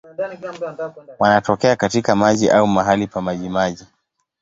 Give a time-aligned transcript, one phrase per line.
[1.19, 3.85] Wanatokea katika maji au mahali pa majimaji.